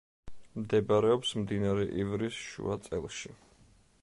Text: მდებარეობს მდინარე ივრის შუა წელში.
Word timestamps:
მდებარეობს 0.61 1.35
მდინარე 1.41 1.87
ივრის 2.05 2.43
შუა 2.49 2.83
წელში. 2.89 3.39